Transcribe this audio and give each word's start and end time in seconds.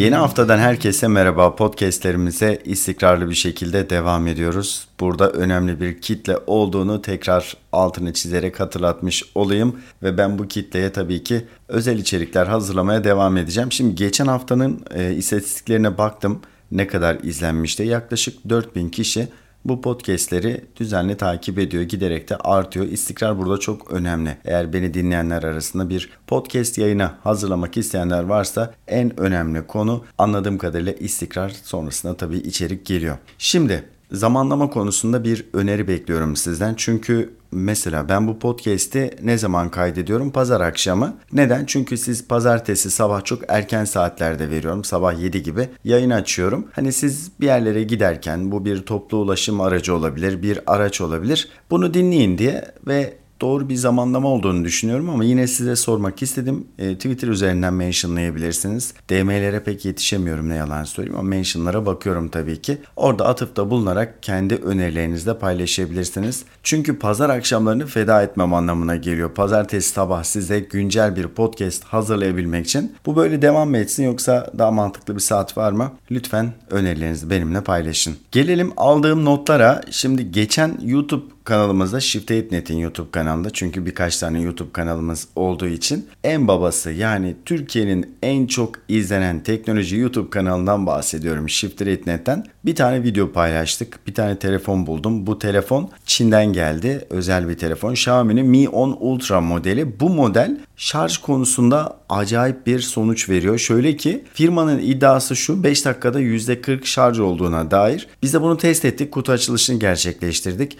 Yeni 0.00 0.14
haftadan 0.14 0.58
herkese 0.58 1.08
merhaba. 1.08 1.56
Podcastlerimize 1.56 2.62
istikrarlı 2.64 3.30
bir 3.30 3.34
şekilde 3.34 3.90
devam 3.90 4.26
ediyoruz. 4.26 4.88
Burada 5.00 5.30
önemli 5.30 5.80
bir 5.80 6.00
kitle 6.00 6.38
olduğunu 6.46 7.02
tekrar 7.02 7.56
altını 7.72 8.12
çizerek 8.12 8.60
hatırlatmış 8.60 9.24
olayım. 9.34 9.80
Ve 10.02 10.18
ben 10.18 10.38
bu 10.38 10.48
kitleye 10.48 10.92
tabii 10.92 11.24
ki 11.24 11.46
özel 11.68 11.98
içerikler 11.98 12.46
hazırlamaya 12.46 13.04
devam 13.04 13.36
edeceğim. 13.36 13.72
Şimdi 13.72 13.94
geçen 13.94 14.26
haftanın 14.26 14.84
e, 14.94 15.12
istatistiklerine 15.12 15.98
baktım. 15.98 16.40
Ne 16.72 16.86
kadar 16.86 17.18
izlenmişti? 17.22 17.82
Yaklaşık 17.82 18.48
4000 18.48 18.88
kişi 18.88 19.28
bu 19.64 19.80
podcastleri 19.80 20.64
düzenli 20.76 21.16
takip 21.16 21.58
ediyor. 21.58 21.82
Giderek 21.82 22.28
de 22.28 22.36
artıyor. 22.36 22.86
İstikrar 22.86 23.38
burada 23.38 23.60
çok 23.60 23.90
önemli. 23.90 24.36
Eğer 24.44 24.72
beni 24.72 24.94
dinleyenler 24.94 25.42
arasında 25.42 25.88
bir 25.88 26.10
podcast 26.26 26.78
yayına 26.78 27.14
hazırlamak 27.22 27.76
isteyenler 27.76 28.22
varsa 28.22 28.74
en 28.88 29.20
önemli 29.20 29.66
konu 29.66 30.04
anladığım 30.18 30.58
kadarıyla 30.58 30.92
istikrar 30.92 31.48
sonrasında 31.48 32.16
tabii 32.16 32.38
içerik 32.38 32.86
geliyor. 32.86 33.18
Şimdi 33.38 33.84
zamanlama 34.12 34.70
konusunda 34.70 35.24
bir 35.24 35.44
öneri 35.52 35.88
bekliyorum 35.88 36.36
sizden. 36.36 36.74
Çünkü 36.76 37.34
mesela 37.52 38.08
ben 38.08 38.28
bu 38.28 38.38
podcast'i 38.38 39.10
ne 39.22 39.38
zaman 39.38 39.70
kaydediyorum? 39.70 40.30
Pazar 40.30 40.60
akşamı. 40.60 41.16
Neden? 41.32 41.64
Çünkü 41.64 41.96
siz 41.96 42.28
pazartesi 42.28 42.90
sabah 42.90 43.24
çok 43.24 43.42
erken 43.48 43.84
saatlerde 43.84 44.50
veriyorum. 44.50 44.84
Sabah 44.84 45.20
7 45.20 45.42
gibi 45.42 45.68
yayın 45.84 46.10
açıyorum. 46.10 46.66
Hani 46.72 46.92
siz 46.92 47.30
bir 47.40 47.46
yerlere 47.46 47.82
giderken 47.82 48.52
bu 48.52 48.64
bir 48.64 48.82
toplu 48.82 49.18
ulaşım 49.18 49.60
aracı 49.60 49.94
olabilir, 49.94 50.42
bir 50.42 50.60
araç 50.66 51.00
olabilir. 51.00 51.48
Bunu 51.70 51.94
dinleyin 51.94 52.38
diye 52.38 52.64
ve 52.86 53.19
doğru 53.40 53.68
bir 53.68 53.74
zamanlama 53.74 54.28
olduğunu 54.28 54.64
düşünüyorum 54.64 55.10
ama 55.10 55.24
yine 55.24 55.46
size 55.46 55.76
sormak 55.76 56.22
istedim. 56.22 56.64
E, 56.78 56.94
Twitter 56.94 57.28
üzerinden 57.28 57.74
mentionlayabilirsiniz. 57.74 58.94
DM'lere 59.10 59.60
pek 59.60 59.84
yetişemiyorum 59.84 60.48
ne 60.48 60.54
yalan 60.54 60.84
söyleyeyim 60.84 61.18
ama 61.18 61.28
mentionlara 61.28 61.86
bakıyorum 61.86 62.28
tabii 62.28 62.62
ki. 62.62 62.78
Orada 62.96 63.26
atıfta 63.26 63.70
bulunarak 63.70 64.22
kendi 64.22 64.54
önerilerinizi 64.54 65.26
de 65.26 65.38
paylaşabilirsiniz. 65.38 66.44
Çünkü 66.62 66.98
pazar 66.98 67.30
akşamlarını 67.30 67.86
feda 67.86 68.22
etmem 68.22 68.54
anlamına 68.54 68.96
geliyor. 68.96 69.34
Pazartesi 69.34 69.88
sabah 69.88 70.22
size 70.22 70.60
güncel 70.60 71.16
bir 71.16 71.28
podcast 71.28 71.84
hazırlayabilmek 71.84 72.66
için. 72.66 72.92
Bu 73.06 73.16
böyle 73.16 73.42
devam 73.42 73.70
mı 73.70 73.76
etsin 73.76 74.04
yoksa 74.04 74.50
daha 74.58 74.70
mantıklı 74.70 75.14
bir 75.14 75.20
saat 75.20 75.56
var 75.56 75.72
mı? 75.72 75.92
Lütfen 76.10 76.52
önerilerinizi 76.70 77.30
benimle 77.30 77.60
paylaşın. 77.60 78.16
Gelelim 78.32 78.72
aldığım 78.76 79.24
notlara. 79.24 79.80
Şimdi 79.90 80.32
geçen 80.32 80.78
YouTube 80.82 81.24
kanalımızda 81.44 82.00
Shift 82.00 82.30
8net'in 82.30 82.76
YouTube 82.76 83.10
kanalında 83.10 83.50
çünkü 83.50 83.86
birkaç 83.86 84.18
tane 84.18 84.40
YouTube 84.40 84.72
kanalımız 84.72 85.28
olduğu 85.36 85.66
için 85.66 86.08
en 86.24 86.48
babası 86.48 86.90
yani 86.90 87.36
Türkiye'nin 87.44 88.16
en 88.22 88.46
çok 88.46 88.74
izlenen 88.88 89.42
teknoloji 89.42 89.96
YouTube 89.96 90.30
kanalından 90.30 90.86
bahsediyorum 90.86 91.48
Shift 91.48 91.80
8net'ten. 91.80 92.46
Bir 92.64 92.74
tane 92.74 93.02
video 93.02 93.32
paylaştık. 93.32 94.06
Bir 94.06 94.14
tane 94.14 94.38
telefon 94.38 94.86
buldum. 94.86 95.26
Bu 95.26 95.38
telefon 95.38 95.90
Çin'den 96.06 96.52
geldi. 96.52 97.06
Özel 97.10 97.48
bir 97.48 97.58
telefon. 97.58 97.92
Xiaomi'nin 97.92 98.46
Mi 98.46 98.68
10 98.68 98.96
Ultra 99.00 99.40
modeli. 99.40 100.00
Bu 100.00 100.10
model 100.10 100.60
şarj 100.76 101.18
konusunda 101.18 101.96
acayip 102.08 102.66
bir 102.66 102.80
sonuç 102.80 103.28
veriyor. 103.28 103.58
Şöyle 103.58 103.96
ki 103.96 104.24
firmanın 104.34 104.78
iddiası 104.78 105.36
şu 105.36 105.62
5 105.62 105.84
dakikada 105.84 106.20
%40 106.20 106.84
şarj 106.84 107.18
olduğuna 107.18 107.70
dair. 107.70 108.08
Biz 108.22 108.34
de 108.34 108.42
bunu 108.42 108.56
test 108.56 108.84
ettik. 108.84 109.12
Kutu 109.12 109.32
açılışını 109.32 109.78
gerçekleştirdik. 109.78 110.78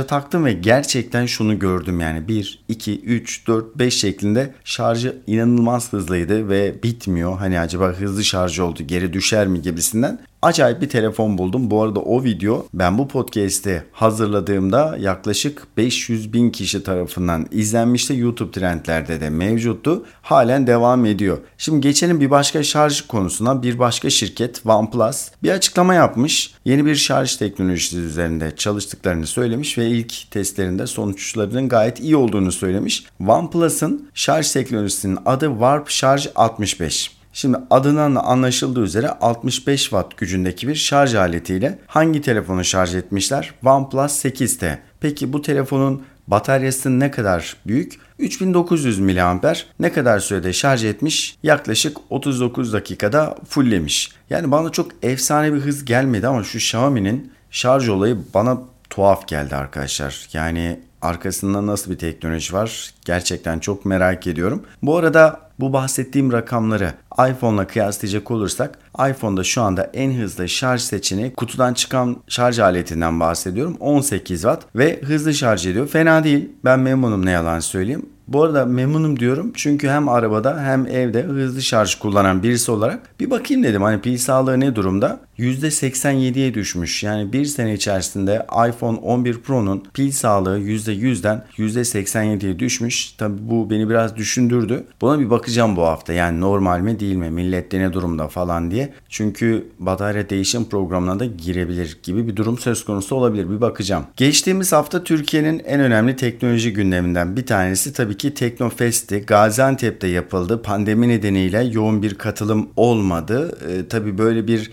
Şarja 0.00 0.06
taktım 0.06 0.44
ve 0.44 0.52
gerçekten 0.52 1.26
şunu 1.26 1.58
gördüm 1.58 2.00
yani 2.00 2.28
1, 2.28 2.64
2, 2.68 3.00
3, 3.00 3.46
4, 3.46 3.78
5 3.78 3.94
şeklinde 3.94 4.54
şarjı 4.64 5.16
inanılmaz 5.26 5.92
hızlıydı 5.92 6.48
ve 6.48 6.82
bitmiyor. 6.82 7.38
Hani 7.38 7.60
acaba 7.60 7.86
hızlı 7.88 8.24
şarj 8.24 8.58
oldu 8.58 8.82
geri 8.86 9.12
düşer 9.12 9.46
mi 9.46 9.62
gibisinden 9.62 10.18
acayip 10.42 10.82
bir 10.82 10.88
telefon 10.88 11.38
buldum. 11.38 11.70
Bu 11.70 11.82
arada 11.82 12.00
o 12.00 12.24
video 12.24 12.66
ben 12.74 12.98
bu 12.98 13.08
podcast'i 13.08 13.84
hazırladığımda 13.92 14.96
yaklaşık 15.00 15.66
500 15.76 16.32
bin 16.32 16.50
kişi 16.50 16.82
tarafından 16.82 17.46
izlenmişti. 17.50 18.16
YouTube 18.16 18.50
trendlerde 18.50 19.20
de 19.20 19.30
mevcuttu. 19.30 20.04
Halen 20.22 20.66
devam 20.66 21.06
ediyor. 21.06 21.38
Şimdi 21.58 21.80
geçelim 21.80 22.20
bir 22.20 22.30
başka 22.30 22.62
şarj 22.62 23.00
konusuna. 23.00 23.62
Bir 23.62 23.78
başka 23.78 24.10
şirket 24.10 24.66
OnePlus 24.66 25.28
bir 25.42 25.50
açıklama 25.50 25.94
yapmış. 25.94 26.54
Yeni 26.64 26.86
bir 26.86 26.94
şarj 26.94 27.36
teknolojisi 27.36 27.98
üzerinde 27.98 28.56
çalıştıklarını 28.56 29.26
söylemiş 29.26 29.78
ve 29.78 29.86
ilk 29.86 30.30
testlerinde 30.30 30.86
sonuçlarının 30.86 31.68
gayet 31.68 32.00
iyi 32.00 32.16
olduğunu 32.16 32.52
söylemiş. 32.52 33.04
OnePlus'ın 33.26 34.08
şarj 34.14 34.52
teknolojisinin 34.52 35.18
adı 35.26 35.46
Warp 35.50 35.88
Charge 35.88 36.30
65. 36.34 37.19
Şimdi 37.32 37.58
adından 37.70 38.16
da 38.16 38.20
anlaşıldığı 38.20 38.82
üzere 38.82 39.08
65 39.08 39.82
watt 39.82 40.16
gücündeki 40.16 40.68
bir 40.68 40.74
şarj 40.74 41.14
aletiyle 41.14 41.78
hangi 41.86 42.20
telefonu 42.20 42.64
şarj 42.64 42.94
etmişler? 42.94 43.54
OnePlus 43.64 44.24
8T. 44.24 44.78
Peki 45.00 45.32
bu 45.32 45.42
telefonun 45.42 46.02
bataryası 46.26 47.00
ne 47.00 47.10
kadar 47.10 47.56
büyük? 47.66 47.98
3900 48.18 48.98
mAh 48.98 49.54
ne 49.80 49.92
kadar 49.92 50.18
sürede 50.18 50.52
şarj 50.52 50.84
etmiş? 50.84 51.36
Yaklaşık 51.42 51.96
39 52.10 52.72
dakikada 52.72 53.36
fulllemiş. 53.48 54.12
Yani 54.30 54.50
bana 54.50 54.70
çok 54.70 54.90
efsane 55.02 55.52
bir 55.52 55.60
hız 55.60 55.84
gelmedi 55.84 56.26
ama 56.26 56.44
şu 56.44 56.58
Xiaomi'nin 56.58 57.32
şarj 57.50 57.88
olayı 57.88 58.18
bana 58.34 58.58
tuhaf 58.90 59.28
geldi 59.28 59.56
arkadaşlar. 59.56 60.28
Yani 60.32 60.80
arkasında 61.02 61.66
nasıl 61.66 61.90
bir 61.90 61.98
teknoloji 61.98 62.52
var 62.52 62.94
gerçekten 63.04 63.58
çok 63.58 63.84
merak 63.84 64.26
ediyorum. 64.26 64.62
Bu 64.82 64.96
arada 64.96 65.50
bu 65.60 65.72
bahsettiğim 65.72 66.32
rakamları 66.32 66.92
iPhone'la 67.30 67.66
kıyaslayacak 67.66 68.30
olursak 68.30 68.78
iPhone'da 69.10 69.44
şu 69.44 69.62
anda 69.62 69.90
en 69.94 70.12
hızlı 70.12 70.48
şarj 70.48 70.80
seçeneği 70.80 71.34
kutudan 71.34 71.74
çıkan 71.74 72.16
şarj 72.28 72.58
aletinden 72.58 73.20
bahsediyorum. 73.20 73.76
18 73.80 74.40
Watt 74.40 74.64
ve 74.76 75.00
hızlı 75.00 75.34
şarj 75.34 75.66
ediyor. 75.66 75.86
Fena 75.88 76.24
değil. 76.24 76.48
Ben 76.64 76.80
memnunum 76.80 77.26
ne 77.26 77.30
yalan 77.30 77.60
söyleyeyim. 77.60 78.06
Bu 78.28 78.42
arada 78.42 78.66
memnunum 78.66 79.18
diyorum 79.18 79.52
çünkü 79.54 79.88
hem 79.88 80.08
arabada 80.08 80.62
hem 80.62 80.86
evde 80.86 81.22
hızlı 81.22 81.62
şarj 81.62 81.94
kullanan 81.94 82.42
birisi 82.42 82.70
olarak 82.70 83.20
bir 83.20 83.30
bakayım 83.30 83.62
dedim 83.62 83.82
hani 83.82 84.00
pil 84.00 84.18
sağlığı 84.18 84.60
ne 84.60 84.76
durumda? 84.76 85.20
%87'ye 85.40 86.54
düşmüş. 86.54 87.02
Yani 87.02 87.32
bir 87.32 87.44
sene 87.44 87.74
içerisinde 87.74 88.46
iPhone 88.68 88.98
11 88.98 89.38
Pro'nun 89.38 89.84
pil 89.94 90.12
sağlığı 90.12 90.60
%100'den 90.60 91.44
%87'ye 91.56 92.58
düşmüş. 92.58 93.12
Tabi 93.12 93.34
bu 93.40 93.70
beni 93.70 93.88
biraz 93.88 94.16
düşündürdü. 94.16 94.84
Buna 95.00 95.20
bir 95.20 95.30
bakacağım 95.30 95.76
bu 95.76 95.82
hafta. 95.82 96.12
Yani 96.12 96.40
normal 96.40 96.80
mi 96.80 97.00
değil 97.00 97.16
mi? 97.16 97.30
Millette 97.30 97.80
ne 97.80 97.92
durumda 97.92 98.28
falan 98.28 98.70
diye. 98.70 98.92
Çünkü 99.08 99.66
batarya 99.78 100.30
değişim 100.30 100.64
programına 100.64 101.20
da 101.20 101.24
girebilir 101.24 101.98
gibi 102.02 102.28
bir 102.28 102.36
durum 102.36 102.58
söz 102.58 102.84
konusu 102.84 103.16
olabilir. 103.16 103.50
Bir 103.50 103.60
bakacağım. 103.60 104.04
Geçtiğimiz 104.16 104.72
hafta 104.72 105.04
Türkiye'nin 105.04 105.58
en 105.58 105.80
önemli 105.80 106.16
teknoloji 106.16 106.72
gündeminden 106.72 107.36
bir 107.36 107.46
tanesi 107.46 107.92
tabii 107.92 108.16
ki 108.16 108.34
Teknofest'ti. 108.34 109.18
Gaziantep'te 109.18 110.06
yapıldı. 110.08 110.62
Pandemi 110.62 111.08
nedeniyle 111.08 111.62
yoğun 111.62 112.02
bir 112.02 112.14
katılım 112.14 112.68
olmadı. 112.76 113.58
Ee, 113.68 113.88
tabii 113.88 114.18
böyle 114.18 114.46
bir 114.46 114.72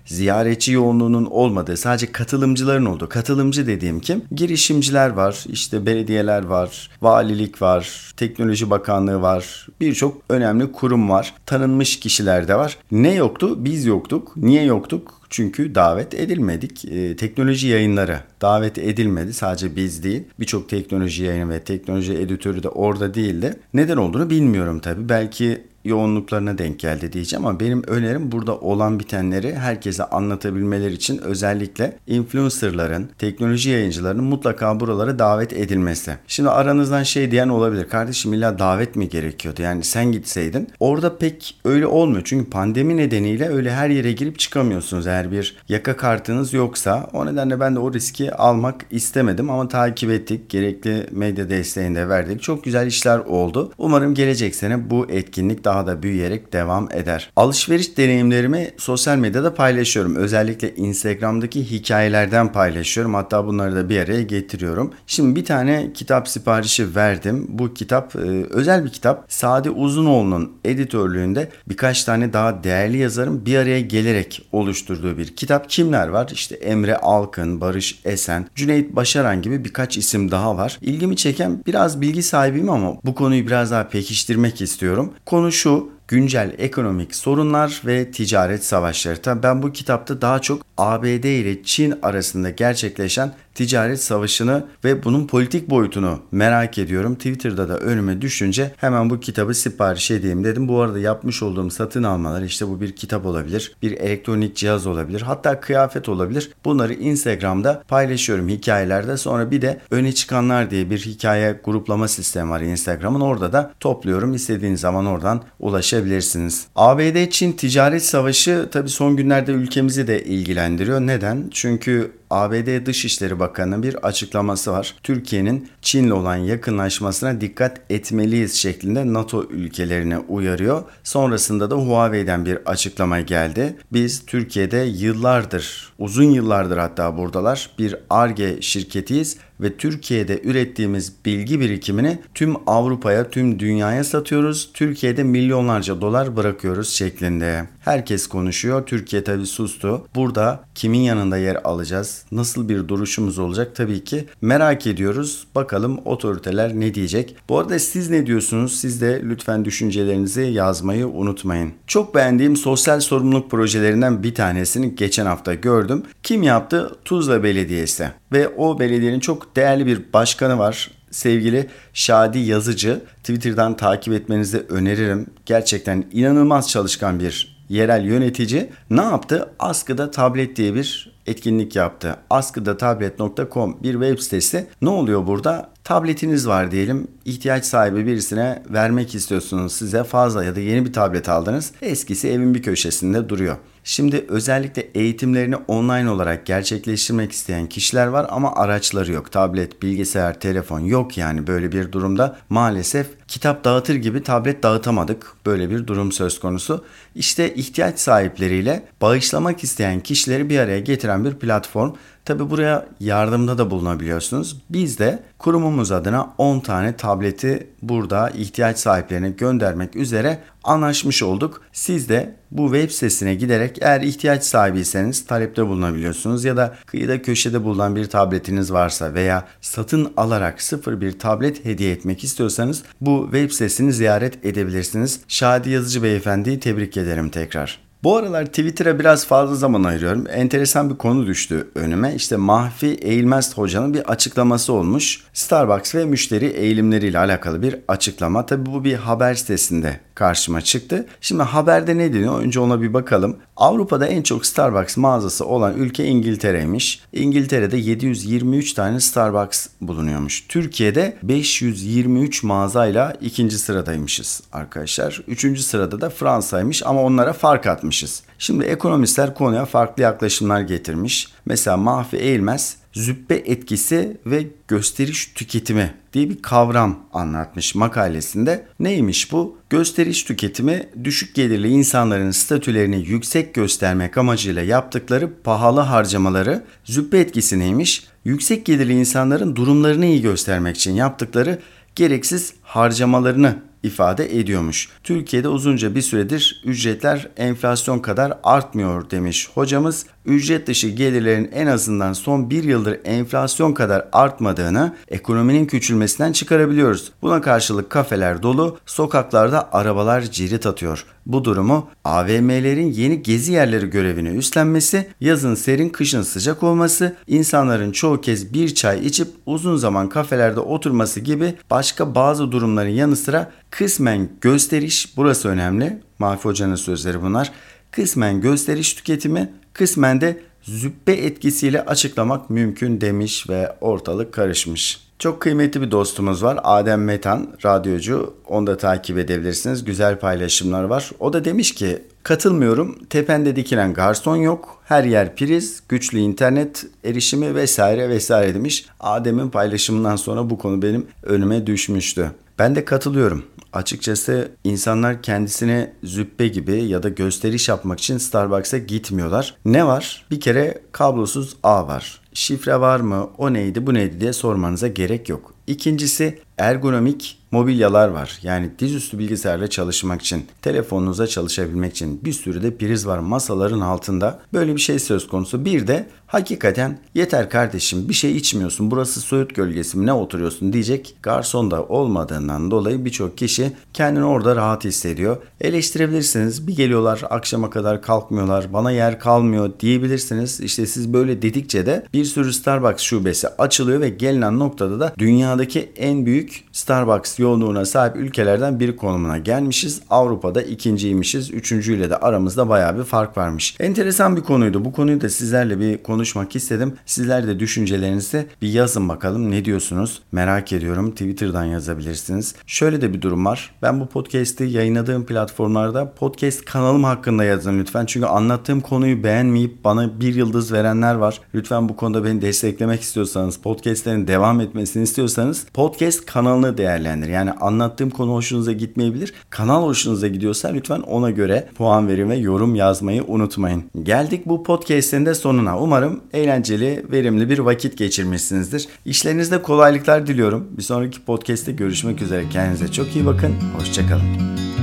ziyaretçi 0.58 0.72
yoğunluğunun 0.72 1.26
olmadığı 1.26 1.78
sadece 1.78 2.12
katılımcıların 2.12 2.86
olduğu. 2.86 3.10
Katılımcı 3.10 3.68
dediğim 3.68 4.00
kim? 4.00 4.22
Girişimciler 4.32 5.10
var, 5.10 5.46
işte 5.50 5.86
belediyeler 5.86 6.44
var, 6.46 6.90
valilik 7.02 7.62
var, 7.62 8.14
teknoloji 8.18 8.70
bakanlığı 8.70 9.22
var. 9.22 9.68
Birçok 9.82 10.22
önemli 10.30 10.72
kurum 10.72 11.10
var. 11.10 11.34
Tanınmış 11.46 12.00
kişiler 12.00 12.48
de 12.48 12.56
var. 12.56 12.78
Ne 12.92 13.14
yoktu? 13.14 13.56
Biz 13.66 13.86
yoktuk. 13.86 14.38
Niye 14.38 14.64
yoktuk? 14.64 15.18
Çünkü 15.30 15.76
davet 15.76 16.14
edilmedik. 16.14 16.86
E, 16.86 17.16
teknoloji 17.16 17.68
yayınları 17.68 18.20
davet 18.42 18.78
edilmedi. 18.78 19.34
Sadece 19.34 19.76
biz 19.76 20.04
değil. 20.04 20.24
Birçok 20.40 20.70
teknoloji 20.70 21.24
yayını 21.24 21.50
ve 21.50 21.60
teknoloji 21.60 22.14
editörü 22.14 22.64
de 22.64 22.70
orada 22.70 23.14
değildi. 23.14 23.60
Neden 23.74 23.98
olduğunu 23.98 24.30
bilmiyorum 24.30 24.80
tabii. 24.80 25.10
Belki 25.10 25.62
yoğunluklarına 25.88 26.58
denk 26.58 26.80
geldi 26.80 27.14
diyeceğim 27.14 27.46
ama 27.46 27.60
benim 27.60 27.84
önerim 27.88 28.32
burada 28.32 28.58
olan 28.58 29.00
bitenleri 29.00 29.56
herkese 29.56 30.04
anlatabilmeleri 30.04 30.94
için 30.94 31.18
özellikle 31.18 31.98
influencerların, 32.08 33.10
teknoloji 33.18 33.70
yayıncılarının 33.70 34.24
mutlaka 34.24 34.80
buralara 34.80 35.20
davet 35.20 35.54
edilmesi. 35.54 36.18
Şimdi 36.28 36.50
aranızdan 36.50 37.04
şey 37.04 37.32
diyen 37.32 37.50
olabilir. 37.50 37.90
Kardeşim 37.90 38.34
illa 38.34 38.60
davet 38.60 38.96
mi 38.96 39.10
gerekiyordu? 39.10 39.62
Yani 39.62 39.84
sen 39.84 40.12
gitseydin. 40.12 40.68
Orada 40.80 41.18
pek 41.18 41.56
öyle 41.66 41.88
olmuyor. 41.88 42.22
Çünkü 42.26 42.50
pandemi 42.50 42.98
nedeniyle 42.98 43.50
öyle 43.50 43.72
her 43.72 43.90
yere 43.90 44.12
girip 44.12 44.40
çıkamıyorsunuz. 44.40 45.08
Eğer 45.08 45.32
bir 45.32 45.56
yaka 45.70 45.98
kartınız 45.98 46.54
yoksa 46.54 47.10
o 47.14 47.26
nedenle 47.26 47.60
ben 47.60 47.76
de 47.76 47.80
o 47.80 47.94
riski 47.94 48.34
almak 48.34 48.86
istemedim 48.92 49.50
ama 49.50 49.68
takip 49.68 50.10
ettik. 50.10 50.50
Gerekli 50.50 51.08
medya 51.12 51.50
desteğini 51.50 51.96
de 51.96 52.10
verdik. 52.10 52.42
Çok 52.42 52.64
güzel 52.64 52.88
işler 52.88 53.20
oldu. 53.20 53.72
Umarım 53.78 54.14
gelecek 54.14 54.56
sene 54.56 54.90
bu 54.90 55.08
etkinlik 55.10 55.64
daha 55.64 55.77
daha 55.78 55.88
da 55.88 56.04
büyüyerek 56.04 56.54
devam 56.54 56.90
eder. 56.92 57.32
Alışveriş 57.36 57.98
deneyimlerimi 57.98 58.72
sosyal 58.78 59.18
medyada 59.18 59.54
paylaşıyorum. 59.54 60.16
Özellikle 60.16 60.76
Instagram'daki 60.76 61.72
hikayelerden 61.72 62.52
paylaşıyorum. 62.52 63.14
Hatta 63.14 63.46
bunları 63.46 63.76
da 63.76 63.90
bir 63.90 64.00
araya 64.00 64.22
getiriyorum. 64.22 64.94
Şimdi 65.08 65.36
bir 65.36 65.46
tane 65.46 65.94
kitap 65.94 66.28
siparişi 66.28 66.96
verdim. 66.96 67.46
Bu 67.50 67.74
kitap 67.74 68.16
e, 68.16 68.20
özel 68.50 68.86
bir 68.86 68.90
kitap. 68.90 69.26
Sade 69.28 69.70
Uzunoğlu'nun 69.70 70.52
editörlüğünde 70.66 71.50
birkaç 71.70 72.04
tane 72.04 72.34
daha 72.34 72.64
değerli 72.64 72.98
yazarın 72.98 73.46
bir 73.46 73.58
araya 73.58 73.82
gelerek 73.82 74.48
oluşturduğu 74.52 75.18
bir 75.18 75.36
kitap. 75.36 75.70
Kimler 75.70 76.08
var? 76.08 76.30
İşte 76.34 76.56
Emre 76.56 76.98
Alkın, 76.98 77.62
Barış 77.62 78.00
Esen, 78.06 78.48
Cüneyt 78.56 78.96
Başaran 78.96 79.42
gibi 79.42 79.66
birkaç 79.66 79.98
isim 79.98 80.32
daha 80.32 80.58
var. 80.58 80.80
İlgimi 80.82 81.16
çeken 81.16 81.64
biraz 81.68 82.02
bilgi 82.02 82.24
sahibiyim 82.24 82.70
ama 82.70 82.94
bu 83.06 83.16
konuyu 83.16 83.48
biraz 83.48 83.72
daha 83.72 83.88
pekiştirmek 83.88 84.62
istiyorum. 84.62 85.14
Konu 85.26 85.52
şu, 85.52 85.67
güncel 86.08 86.56
ekonomik 86.58 87.16
sorunlar 87.16 87.82
ve 87.86 88.12
ticaret 88.12 88.64
savaşları. 88.64 89.22
Tabii 89.22 89.44
ben 89.44 89.64
bu 89.64 89.72
kitapta 89.72 90.22
daha 90.22 90.40
çok 90.40 90.62
ABD 90.78 91.24
ile 91.24 91.64
Çin 91.64 91.94
arasında 92.02 92.50
gerçekleşen 92.50 93.34
ticaret 93.58 94.04
savaşını 94.04 94.66
ve 94.84 95.04
bunun 95.04 95.28
politik 95.28 95.70
boyutunu 95.70 96.20
merak 96.32 96.78
ediyorum. 96.78 97.16
Twitter'da 97.16 97.70
da 97.70 97.78
önüme 97.78 98.22
düşünce 98.22 98.72
hemen 98.78 99.10
bu 99.10 99.20
kitabı 99.20 99.54
sipariş 99.54 100.12
edeyim 100.12 100.44
dedim. 100.44 100.68
Bu 100.68 100.82
arada 100.82 101.00
yapmış 101.00 101.44
olduğum 101.44 101.70
satın 101.70 102.04
almalar 102.04 102.42
işte 102.42 102.68
bu 102.68 102.82
bir 102.82 102.96
kitap 102.96 103.26
olabilir, 103.26 103.76
bir 103.82 103.92
elektronik 103.92 104.56
cihaz 104.56 104.88
olabilir, 104.88 105.22
hatta 105.22 105.60
kıyafet 105.60 106.10
olabilir. 106.10 106.52
Bunları 106.66 106.94
Instagram'da 106.94 107.84
paylaşıyorum 107.88 108.50
hikayelerde. 108.50 109.18
Sonra 109.18 109.52
bir 109.52 109.62
de 109.62 109.80
öne 109.92 110.12
çıkanlar 110.12 110.72
diye 110.72 110.90
bir 110.90 111.00
hikaye 111.00 111.62
gruplama 111.64 112.08
sistemi 112.08 112.50
var 112.50 112.62
Instagram'ın. 112.62 113.22
Orada 113.22 113.54
da 113.54 113.72
topluyorum. 113.80 114.34
İstediğiniz 114.34 114.80
zaman 114.80 115.06
oradan 115.06 115.42
ulaşabilirsiniz. 115.60 116.68
ABD-Çin 116.76 117.52
ticaret 117.52 118.04
savaşı 118.04 118.68
tabii 118.72 118.90
son 118.90 119.16
günlerde 119.16 119.52
ülkemizi 119.52 120.08
de 120.08 120.24
ilgilendiriyor. 120.24 121.02
Neden? 121.02 121.48
Çünkü 121.52 122.12
ABD 122.30 122.86
Dışişleri 122.86 123.40
Bakanı'nın 123.40 123.84
bir 123.84 123.96
açıklaması 123.96 124.72
var. 124.72 124.96
Türkiye'nin 125.04 125.70
Çin'le 125.82 126.12
olan 126.12 126.36
yakınlaşmasına 126.36 127.42
dikkat 127.42 127.82
etmeliyiz 127.90 128.54
şeklinde 128.54 129.14
NATO 129.14 129.44
ülkelerine 129.44 130.18
uyarıyor. 130.18 130.84
Sonrasında 131.04 131.72
da 131.72 131.76
Huawei'den 131.76 132.46
bir 132.46 132.56
açıklama 132.66 133.20
geldi. 133.20 133.76
Biz 133.94 134.26
Türkiye'de 134.26 134.78
yıllardır, 134.78 135.94
uzun 136.00 136.32
yıllardır 136.32 136.78
hatta 136.78 137.18
buradalar 137.18 137.70
bir 137.80 137.96
ARGE 138.10 138.62
şirketiyiz 138.62 139.38
ve 139.62 139.78
Türkiye'de 139.78 140.42
ürettiğimiz 140.44 141.14
bilgi 141.26 141.60
birikimini 141.60 142.20
tüm 142.34 142.56
Avrupa'ya, 142.68 143.30
tüm 143.30 143.60
dünyaya 143.60 144.04
satıyoruz. 144.04 144.70
Türkiye'de 144.74 145.24
milyonlarca 145.24 146.02
dolar 146.02 146.36
bırakıyoruz 146.36 146.90
şeklinde. 146.90 147.68
Herkes 147.80 148.28
konuşuyor. 148.28 148.86
Türkiye 148.86 149.24
tabi 149.24 149.46
sustu. 149.46 150.08
Burada 150.16 150.64
kimin 150.76 151.00
yanında 151.00 151.38
yer 151.38 151.56
alacağız? 151.64 152.26
Nasıl 152.32 152.70
bir 152.70 152.88
duruşumuz 152.88 153.40
olacak? 153.40 153.76
Tabii 153.76 154.04
ki 154.04 154.26
merak 154.42 154.88
ediyoruz. 154.88 155.48
Bakalım 155.56 156.00
otoriteler 156.06 156.80
ne 156.80 156.94
diyecek? 156.94 157.36
Bu 157.50 157.60
arada 157.60 157.80
siz 157.80 158.10
ne 158.10 158.26
diyorsunuz? 158.26 158.80
Siz 158.80 159.02
de 159.02 159.22
lütfen 159.24 159.66
düşüncelerinizi 159.66 160.42
yazmayı 160.42 161.08
unutmayın. 161.08 161.74
Çok 161.88 162.16
beğendiğim 162.16 162.56
sosyal 162.56 163.00
sorumluluk 163.00 163.52
projelerinden 163.52 164.24
bir 164.24 164.36
tanesini 164.36 164.96
geçen 164.96 165.26
hafta 165.26 165.54
gördüm. 165.54 166.04
Kim 166.24 166.44
yaptı? 166.44 166.96
Tuzla 167.06 167.44
Belediyesi. 167.44 168.12
Ve 168.32 168.50
o 168.50 168.80
belediyenin 168.80 169.20
çok 169.20 169.47
değerli 169.56 169.86
bir 169.86 170.14
başkanı 170.14 170.58
var 170.58 170.92
sevgili 171.12 171.70
Şadi 171.94 172.40
Yazıcı. 172.40 173.02
Twitter'dan 173.24 173.78
takip 173.78 174.14
etmenizi 174.14 174.66
öneririm. 174.70 175.28
Gerçekten 175.46 176.06
inanılmaz 176.12 176.70
çalışkan 176.70 177.20
bir 177.20 177.58
yerel 177.70 178.06
yönetici 178.06 178.70
ne 178.90 179.02
yaptı? 179.02 179.50
Askıda 179.60 180.12
Tablet 180.12 180.56
diye 180.56 180.76
bir 180.76 181.18
etkinlik 181.28 181.76
yaptı. 181.76 182.16
askıdatablet.com 182.30 183.78
bir 183.84 183.94
web 183.94 184.20
sitesi. 184.20 184.68
Ne 184.82 184.90
oluyor 184.90 185.28
burada? 185.28 185.70
Tabletiniz 185.88 186.48
var 186.48 186.72
diyelim. 186.72 187.08
ihtiyaç 187.26 187.66
sahibi 187.66 188.06
birisine 188.06 188.64
vermek 188.70 189.16
istiyorsunuz. 189.16 189.74
Size 189.74 190.04
fazla 190.04 190.44
ya 190.44 190.56
da 190.56 190.60
yeni 190.60 190.86
bir 190.86 190.94
tablet 190.94 191.30
aldınız. 191.30 191.72
Eskisi 191.82 192.30
evin 192.30 192.54
bir 192.54 192.62
köşesinde 192.62 193.30
duruyor. 193.30 193.58
Şimdi 193.84 194.26
özellikle 194.30 194.82
eğitimlerini 194.82 195.56
online 195.56 196.10
olarak 196.10 196.46
gerçekleştirmek 196.46 197.32
isteyen 197.32 197.70
kişiler 197.70 198.08
var 198.08 198.28
ama 198.30 198.56
araçları 198.56 199.12
yok. 199.12 199.32
Tablet, 199.32 199.82
bilgisayar, 199.82 200.40
telefon 200.40 200.80
yok 200.80 201.18
yani 201.18 201.48
böyle 201.48 201.72
bir 201.72 201.92
durumda 201.92 202.38
maalesef 202.50 203.08
kitap 203.28 203.64
dağıtır 203.64 203.96
gibi 203.96 204.24
tablet 204.24 204.64
dağıtamadık. 204.64 205.34
Böyle 205.46 205.70
bir 205.70 205.88
durum 205.88 206.12
söz 206.12 206.40
konusu. 206.40 206.86
İşte 207.16 207.54
ihtiyaç 207.54 208.00
sahipleriyle 208.00 208.84
bağışlamak 209.02 209.64
isteyen 209.64 210.00
kişileri 210.00 210.50
bir 210.50 210.60
araya 210.60 210.80
getiren 210.80 211.26
bir 211.26 211.34
platform. 211.34 211.92
Tabi 212.28 212.50
buraya 212.50 212.86
yardımda 213.00 213.58
da 213.58 213.72
bulunabiliyorsunuz. 213.72 214.58
Biz 214.70 215.00
de 215.00 215.24
kurumumuz 215.38 215.92
adına 215.92 216.34
10 216.38 216.60
tane 216.60 216.96
tableti 216.96 217.68
burada 217.82 218.30
ihtiyaç 218.30 218.80
sahiplerine 218.80 219.30
göndermek 219.30 219.96
üzere 219.96 220.40
anlaşmış 220.64 221.24
olduk. 221.24 221.62
Siz 221.74 222.10
de 222.10 222.36
bu 222.52 222.74
web 222.74 222.92
sitesine 222.92 223.36
giderek 223.36 223.78
eğer 223.82 224.02
ihtiyaç 224.02 224.44
sahibiyseniz 224.44 225.26
talepte 225.26 225.68
bulunabiliyorsunuz 225.68 226.46
ya 226.46 226.58
da 226.58 226.76
kıyıda 226.86 227.22
köşede 227.22 227.64
bulunan 227.64 227.96
bir 227.96 228.06
tabletiniz 228.06 228.74
varsa 228.74 229.14
veya 229.14 229.48
satın 229.62 230.14
alarak 230.18 230.62
sıfır 230.62 231.02
bir 231.02 231.20
tablet 231.20 231.66
hediye 231.66 231.92
etmek 231.92 232.24
istiyorsanız 232.24 232.84
bu 233.02 233.24
web 233.32 233.52
sitesini 233.52 233.94
ziyaret 233.94 234.46
edebilirsiniz. 234.46 235.20
Şadi 235.28 235.70
Yazıcı 235.70 236.04
Beyefendi'yi 236.04 236.60
tebrik 236.60 236.98
ederim 236.98 237.30
tekrar. 237.30 237.87
Bu 238.04 238.18
aralar 238.18 238.46
Twitter'a 238.46 239.00
biraz 239.00 239.26
fazla 239.26 239.56
zaman 239.56 239.84
ayırıyorum. 239.84 240.26
Enteresan 240.30 240.90
bir 240.90 240.96
konu 240.98 241.28
düştü 241.28 241.68
önüme. 241.76 242.16
İşte 242.16 242.36
Mahfi 242.36 242.88
Eğilmez 242.88 243.58
Hoca'nın 243.58 243.94
bir 243.94 244.12
açıklaması 244.12 244.74
olmuş. 244.74 245.24
Starbucks 245.34 245.96
ve 245.96 246.06
müşteri 246.06 246.46
eğilimleriyle 246.46 247.20
alakalı 247.20 247.62
bir 247.62 247.76
açıklama. 247.88 248.46
Tabi 248.46 248.66
bu 248.66 248.84
bir 248.84 248.94
haber 248.94 249.36
sitesinde 249.36 250.00
karşıma 250.16 250.62
çıktı. 250.62 251.06
Şimdi 251.22 251.44
haberde 251.44 251.98
ne 251.98 252.14
deniyor? 252.14 252.40
Önce 252.40 252.60
ona 252.60 252.82
bir 252.82 252.94
bakalım. 252.94 253.38
Avrupa'da 253.58 254.08
en 254.08 254.22
çok 254.22 254.46
Starbucks 254.46 254.98
mağazası 254.98 255.46
olan 255.46 255.74
ülke 255.78 256.06
İngiltere'ymiş. 256.06 257.02
İngiltere'de 257.14 257.78
723 257.78 258.74
tane 258.74 259.00
Starbucks 259.00 259.68
bulunuyormuş. 259.82 260.48
Türkiye'de 260.48 261.18
523 261.24 262.44
mağazayla 262.44 263.14
ikinci 263.22 263.58
sıradaymışız 263.58 264.42
arkadaşlar. 264.54 265.22
Üçüncü 265.28 265.64
sırada 265.64 266.02
da 266.02 266.10
Fransa'ymış 266.10 266.84
ama 266.86 267.04
onlara 267.04 267.34
fark 267.34 267.68
atmışız. 267.88 268.24
Şimdi 268.40 268.64
ekonomistler 268.64 269.34
konuya 269.36 269.66
farklı 269.66 270.04
yaklaşımlar 270.04 270.62
getirmiş. 270.62 271.28
Mesela 271.46 271.78
Mahfi 271.78 272.18
Eğilmez 272.18 272.78
züppe 272.94 273.36
etkisi 273.36 274.18
ve 274.26 274.48
gösteriş 274.68 275.26
tüketimi 275.36 275.94
diye 276.14 276.30
bir 276.30 276.42
kavram 276.42 277.00
anlatmış 277.14 277.76
makalesinde. 277.76 278.66
Neymiş 278.80 279.32
bu? 279.32 279.58
Gösteriş 279.70 280.24
tüketimi 280.24 280.90
düşük 281.04 281.36
gelirli 281.36 281.68
insanların 281.68 282.32
statülerini 282.32 283.08
yüksek 283.08 283.54
göstermek 283.54 284.18
amacıyla 284.18 284.62
yaptıkları 284.62 285.30
pahalı 285.44 285.80
harcamaları 285.80 286.64
züppe 286.84 287.20
etkisi 287.20 287.60
neymiş? 287.60 288.08
Yüksek 288.26 288.66
gelirli 288.66 288.94
insanların 288.94 289.56
durumlarını 289.56 290.06
iyi 290.06 290.22
göstermek 290.22 290.76
için 290.76 290.94
yaptıkları 290.94 291.60
gereksiz 291.96 292.54
harcamalarını 292.68 293.56
ifade 293.84 294.40
ediyormuş. 294.40 294.90
Türkiye'de 295.04 295.48
uzunca 295.48 295.96
bir 295.96 296.02
süredir 296.02 296.62
ücretler 296.66 297.30
enflasyon 297.38 298.00
kadar 298.00 298.34
artmıyor 298.44 299.10
demiş 299.10 299.50
hocamız. 299.54 300.06
Ücret 300.26 300.68
dışı 300.68 300.88
gelirlerin 300.88 301.52
en 301.54 301.68
azından 301.68 302.14
son 302.14 302.50
bir 302.50 302.64
yıldır 302.64 303.00
enflasyon 303.06 303.74
kadar 303.74 304.08
artmadığını 304.12 304.96
ekonominin 305.08 305.66
küçülmesinden 305.66 306.32
çıkarabiliyoruz. 306.32 307.12
Buna 307.22 307.42
karşılık 307.42 307.90
kafeler 307.90 308.44
dolu, 308.44 308.78
sokaklarda 308.86 309.70
arabalar 309.74 310.22
cirit 310.22 310.66
atıyor. 310.66 311.06
Bu 311.26 311.46
durumu 311.46 311.90
AVM'lerin 312.04 312.92
yeni 312.92 313.22
gezi 313.24 313.52
yerleri 313.52 313.90
görevini 313.90 314.30
üstlenmesi, 314.30 315.10
yazın 315.22 315.56
serin 315.56 315.90
kışın 315.90 316.22
sıcak 316.22 316.64
olması, 316.64 317.16
insanların 317.28 317.92
çoğu 317.92 318.22
kez 318.22 318.54
bir 318.54 318.76
çay 318.76 319.06
içip 319.06 319.28
uzun 319.46 319.76
zaman 319.76 320.10
kafelerde 320.10 320.60
oturması 320.60 321.20
gibi 321.20 321.56
başka 321.70 322.16
bazı 322.16 322.52
durumların 322.58 322.90
yanı 322.90 323.16
sıra 323.16 323.52
kısmen 323.70 324.30
gösteriş, 324.42 325.18
burası 325.18 325.50
önemli, 325.50 326.00
Mafi 326.20 326.44
Hoca'nın 326.44 326.76
sözleri 326.76 327.22
bunlar, 327.22 327.52
kısmen 327.92 328.42
gösteriş 328.42 328.94
tüketimi, 328.94 329.54
kısmen 329.74 330.22
de 330.22 330.40
züppe 330.62 331.12
etkisiyle 331.12 331.86
açıklamak 331.86 332.50
mümkün 332.50 333.02
demiş 333.02 333.50
ve 333.50 333.76
ortalık 333.82 334.34
karışmış. 334.34 335.08
Çok 335.20 335.42
kıymetli 335.42 335.82
bir 335.82 335.92
dostumuz 335.92 336.44
var. 336.44 336.60
Adem 336.64 337.04
Metan, 337.04 337.48
radyocu. 337.66 338.34
Onu 338.48 338.68
da 338.68 338.78
takip 338.78 339.18
edebilirsiniz. 339.18 339.86
Güzel 339.86 340.20
paylaşımlar 340.20 340.84
var. 340.84 341.12
O 341.20 341.34
da 341.34 341.46
demiş 341.46 341.72
ki 341.72 342.02
katılmıyorum. 342.24 342.98
Tepende 343.10 343.56
dikilen 343.56 343.94
garson 343.94 344.36
yok. 344.36 344.82
Her 344.86 345.04
yer 345.04 345.36
priz, 345.36 345.84
güçlü 345.90 346.20
internet 346.20 346.86
erişimi 347.04 347.56
vesaire 347.56 348.10
vesaire 348.10 348.54
demiş. 348.54 348.86
Adem'in 349.00 349.50
paylaşımından 349.50 350.16
sonra 350.16 350.50
bu 350.50 350.58
konu 350.58 350.82
benim 350.82 351.08
önüme 351.24 351.68
düşmüştü. 351.68 352.32
Ben 352.60 352.76
de 352.76 352.86
katılıyorum. 352.86 353.46
Açıkçası 353.74 354.52
insanlar 354.64 355.22
kendisine 355.22 355.94
züppe 356.04 356.48
gibi 356.48 356.84
ya 356.84 357.04
da 357.04 357.10
gösteriş 357.10 357.70
yapmak 357.70 358.00
için 358.00 358.18
Starbucks'a 358.18 358.78
gitmiyorlar. 358.78 359.56
Ne 359.66 359.88
var? 359.88 360.26
Bir 360.32 360.40
kere 360.40 360.82
kablosuz 360.92 361.58
ağ 361.64 361.88
var. 361.88 362.22
Şifre 362.34 362.80
var 362.80 363.00
mı? 363.00 363.30
O 363.38 363.54
neydi? 363.54 363.88
Bu 363.88 363.94
neydi 363.94 364.22
diye 364.22 364.34
sormanıza 364.34 364.88
gerek 364.88 365.30
yok. 365.30 365.54
İkincisi 365.68 366.40
ergonomik 366.58 367.40
mobilyalar 367.52 368.08
var. 368.08 368.40
Yani 368.44 368.72
dizüstü 368.80 369.20
bilgisayarla 369.20 369.68
çalışmak 369.68 370.22
için, 370.22 370.46
telefonunuza 370.62 371.28
çalışabilmek 371.28 371.92
için 371.92 372.26
bir 372.26 372.34
sürü 372.34 372.64
de 372.64 372.78
priz 372.78 373.08
var 373.08 373.20
masaların 373.20 373.80
altında. 373.80 374.40
Böyle 374.54 374.76
bir 374.76 374.82
şey 374.82 375.00
söz 375.00 375.28
konusu. 375.28 375.66
Bir 375.66 375.88
de 375.88 376.08
hakikaten 376.28 377.00
yeter 377.14 377.50
kardeşim 377.50 378.10
bir 378.10 378.14
şey 378.14 378.38
içmiyorsun. 378.38 378.92
Burası 378.92 379.22
Söğüt 379.22 379.56
gölgesi 379.56 379.98
mi 379.98 380.06
ne 380.06 380.14
oturuyorsun 380.14 380.74
diyecek 380.74 381.16
garson 381.24 381.72
da 381.72 381.84
olmadığından 381.84 382.72
dolayı 382.72 383.06
birçok 383.06 383.38
kişi 383.38 383.72
kendini 383.94 384.26
orada 384.26 384.56
rahat 384.56 384.86
hissediyor. 384.86 385.38
Eleştirebilirsiniz. 385.62 386.68
Bir 386.68 386.76
geliyorlar 386.76 387.22
akşama 387.30 387.70
kadar 387.70 388.02
kalkmıyorlar. 388.02 388.74
Bana 388.74 388.92
yer 388.92 389.20
kalmıyor 389.20 389.72
diyebilirsiniz. 389.80 390.60
İşte 390.60 390.86
siz 390.86 391.14
böyle 391.14 391.42
dedikçe 391.42 391.86
de 391.86 392.06
bir 392.14 392.26
sürü 392.26 392.54
Starbucks 392.54 393.04
şubesi 393.04 393.48
açılıyor 393.48 394.02
ve 394.02 394.10
gelinen 394.10 394.60
noktada 394.60 395.00
da 395.00 395.14
dünyadaki 395.18 395.92
en 395.96 396.26
büyük 396.26 396.64
Starbucks 396.72 397.37
yoğunluğuna 397.40 397.86
sahip 397.86 398.16
ülkelerden 398.16 398.80
bir 398.80 398.98
konumuna 398.98 399.38
gelmişiz. 399.38 400.02
Avrupa'da 400.10 400.62
ikinciymişiz. 400.62 401.52
Üçüncüyle 401.52 402.10
de 402.10 402.18
aramızda 402.18 402.70
baya 402.70 402.98
bir 402.98 403.04
fark 403.04 403.38
varmış. 403.38 403.76
Enteresan 403.80 404.36
bir 404.36 404.42
konuydu. 404.42 404.86
Bu 404.86 404.92
konuyu 404.92 405.22
da 405.22 405.30
sizlerle 405.30 405.80
bir 405.80 406.04
konuşmak 406.04 406.56
istedim. 406.56 406.94
Sizler 407.06 407.48
de 407.48 407.60
düşüncelerinizi 407.60 408.48
bir 408.62 408.70
yazın 408.70 409.10
bakalım. 409.10 409.52
Ne 409.52 409.66
diyorsunuz? 409.66 410.22
Merak 410.32 410.74
ediyorum. 410.74 411.12
Twitter'dan 411.12 411.64
yazabilirsiniz. 411.64 412.56
Şöyle 412.68 413.02
de 413.02 413.14
bir 413.14 413.22
durum 413.22 413.46
var. 413.46 413.72
Ben 413.82 414.00
bu 414.00 414.08
podcast'i 414.08 414.64
yayınladığım 414.64 415.26
platformlarda 415.26 416.14
podcast 416.14 416.66
kanalım 416.66 417.04
hakkında 417.04 417.44
yazın 417.44 417.80
lütfen. 417.80 418.06
Çünkü 418.06 418.26
anlattığım 418.26 418.82
konuyu 418.82 419.24
beğenmeyip 419.24 419.84
bana 419.84 420.20
bir 420.20 420.36
yıldız 420.36 420.72
verenler 420.72 421.16
var. 421.16 421.42
Lütfen 421.56 421.90
bu 421.90 421.96
konuda 421.96 422.26
beni 422.26 422.42
desteklemek 422.42 423.02
istiyorsanız, 423.02 423.58
podcastlerin 423.58 424.28
devam 424.28 424.62
etmesini 424.62 425.04
istiyorsanız 425.04 425.66
podcast 425.74 426.26
kanalını 426.26 426.78
değerlendirin. 426.78 427.27
Yani 427.28 427.52
anlattığım 427.52 428.10
konu 428.10 428.34
hoşunuza 428.34 428.72
gitmeyebilir. 428.72 429.34
Kanal 429.50 429.84
hoşunuza 429.84 430.28
gidiyorsa 430.28 430.68
lütfen 430.68 431.00
ona 431.00 431.32
göre 431.32 431.70
puan 431.76 432.08
verin 432.08 432.30
ve 432.30 432.36
yorum 432.36 432.76
yazmayı 432.76 433.24
unutmayın. 433.28 433.84
Geldik 434.04 434.46
bu 434.46 434.64
podcast'in 434.64 435.26
de 435.26 435.36
sonuna. 435.36 435.80
Umarım 435.80 436.20
eğlenceli, 436.34 437.06
verimli 437.12 437.50
bir 437.50 437.60
vakit 437.60 437.98
geçirmişsinizdir. 437.98 438.88
İşlerinizde 439.06 439.62
kolaylıklar 439.62 440.28
diliyorum. 440.28 440.68
Bir 440.78 440.84
sonraki 440.84 441.26
podcast'te 441.26 441.72
görüşmek 441.72 442.22
üzere. 442.22 442.50
Kendinize 442.50 442.92
çok 442.92 443.16
iyi 443.16 443.26
bakın. 443.26 443.56
Hoşçakalın. 443.78 444.77